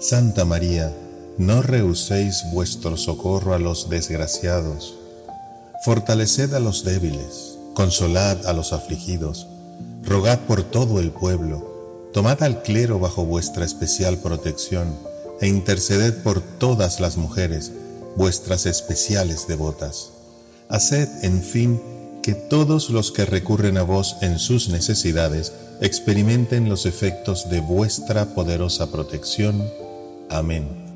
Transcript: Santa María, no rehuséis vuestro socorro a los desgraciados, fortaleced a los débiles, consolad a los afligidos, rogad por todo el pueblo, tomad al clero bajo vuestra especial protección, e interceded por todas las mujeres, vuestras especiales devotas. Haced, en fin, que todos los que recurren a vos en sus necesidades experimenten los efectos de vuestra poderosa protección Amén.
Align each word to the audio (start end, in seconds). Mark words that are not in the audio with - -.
Santa 0.00 0.44
María, 0.44 0.96
no 1.38 1.60
rehuséis 1.60 2.44
vuestro 2.52 2.96
socorro 2.96 3.52
a 3.52 3.58
los 3.58 3.90
desgraciados, 3.90 4.94
fortaleced 5.84 6.54
a 6.54 6.60
los 6.60 6.84
débiles, 6.84 7.58
consolad 7.74 8.46
a 8.46 8.52
los 8.52 8.72
afligidos, 8.72 9.48
rogad 10.04 10.38
por 10.46 10.62
todo 10.62 11.00
el 11.00 11.10
pueblo, 11.10 12.08
tomad 12.12 12.44
al 12.44 12.62
clero 12.62 13.00
bajo 13.00 13.24
vuestra 13.24 13.64
especial 13.64 14.18
protección, 14.18 14.94
e 15.40 15.48
interceded 15.48 16.22
por 16.22 16.42
todas 16.42 17.00
las 17.00 17.16
mujeres, 17.16 17.72
vuestras 18.14 18.66
especiales 18.66 19.48
devotas. 19.48 20.10
Haced, 20.68 21.08
en 21.24 21.42
fin, 21.42 21.82
que 22.22 22.34
todos 22.34 22.90
los 22.90 23.10
que 23.10 23.24
recurren 23.24 23.76
a 23.78 23.82
vos 23.82 24.14
en 24.20 24.38
sus 24.38 24.68
necesidades 24.68 25.52
experimenten 25.80 26.68
los 26.68 26.86
efectos 26.86 27.50
de 27.50 27.60
vuestra 27.60 28.26
poderosa 28.26 28.92
protección 28.92 29.68
Amén. 30.30 30.87